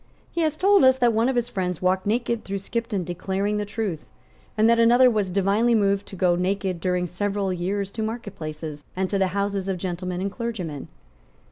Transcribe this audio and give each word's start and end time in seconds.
He 0.31 0.41
has 0.41 0.57
told 0.57 0.83
us 0.83 0.97
that 0.97 1.13
one 1.13 1.29
of 1.29 1.35
his 1.35 1.47
friends 1.47 1.79
walked 1.79 2.07
naked 2.07 2.43
through 2.43 2.57
Skipton 2.57 3.03
declaring 3.03 3.57
the 3.57 3.65
truth. 3.67 4.07
and 4.57 4.67
that 4.67 4.79
another 4.79 5.11
was 5.11 5.29
divinely 5.29 5.75
moved 5.75 6.07
to 6.07 6.15
go 6.15 6.35
naked 6.35 6.79
during 6.79 7.05
several 7.05 7.53
years 7.53 7.91
to 7.91 8.01
marketplaces, 8.01 8.83
and 8.95 9.11
to 9.11 9.19
the 9.19 9.27
houses 9.37 9.67
of 9.67 9.77
gentlemen 9.77 10.19
and 10.19 10.31
clergymen. 10.31 10.87